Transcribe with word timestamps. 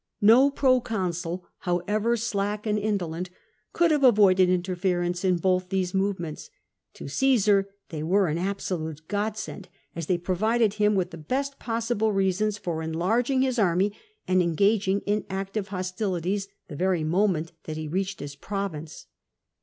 No 0.19 0.49
proconsul, 0.49 1.45
however 1.59 2.17
slack 2.17 2.65
and 2.65 2.79
indolent, 2.79 3.29
could 3.71 3.91
have 3.91 4.03
avoided 4.03 4.49
interference 4.49 5.23
in 5.23 5.37
both 5.37 5.69
these 5.69 5.93
movements; 5.93 6.49
to 6.95 7.07
Caesar 7.07 7.69
they 7.89 8.01
were 8.01 8.27
an 8.27 8.39
absolute 8.39 9.07
godsend, 9.07 9.69
as 9.95 10.07
they 10.07 10.17
provided 10.17 10.73
him 10.73 10.95
with 10.95 11.11
the 11.11 11.17
best 11.19 11.59
possible 11.59 12.11
reasons 12.11 12.57
for 12.57 12.81
enlarging 12.81 13.43
his 13.43 13.59
army 13.59 13.93
and 14.27 14.41
engaging 14.41 15.01
in 15.01 15.23
active 15.29 15.67
hostilities 15.67 16.47
the 16.67 16.75
very 16.75 17.03
moment 17.03 17.51
that 17.65 17.77
he 17.77 17.87
reached 17.87 18.21
his 18.21 18.35
province. 18.35 19.05